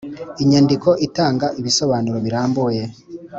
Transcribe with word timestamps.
inyandiko 0.43 0.89
itanga 1.07 1.47
ibisobanuro 1.59 2.17
birambuye. 2.25 2.83